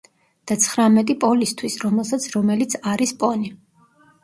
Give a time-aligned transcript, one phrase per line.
[0.51, 3.55] და ცხრამეტი პოლისთვის, რომელსაც, რომელიც არის პონი.